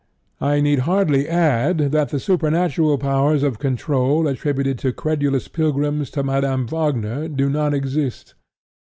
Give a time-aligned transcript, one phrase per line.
[0.39, 6.23] I need hardly add that the supernatural powers of control attributed by credulous pilgrims to
[6.23, 8.33] Madame Wagner do not exist.